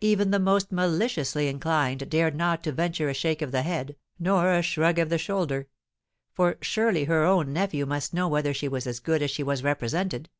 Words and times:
Even 0.00 0.30
the 0.30 0.38
most 0.38 0.72
maliciously 0.72 1.46
inclined 1.46 2.08
dared 2.08 2.34
not 2.34 2.64
venture 2.64 3.10
a 3.10 3.12
shake 3.12 3.42
of 3.42 3.52
the 3.52 3.60
head, 3.60 3.96
nor 4.18 4.50
a 4.50 4.62
shrug 4.62 4.98
of 4.98 5.10
the 5.10 5.18
shoulder; 5.18 5.68
for 6.32 6.56
"surely 6.62 7.04
her 7.04 7.26
own 7.26 7.52
nephew 7.52 7.84
must 7.84 8.14
know 8.14 8.28
whether 8.28 8.54
she 8.54 8.66
were 8.66 8.78
as 8.78 8.98
good 8.98 9.20
as 9.20 9.30
she 9.30 9.42
was 9.42 9.62
represented? 9.62 10.30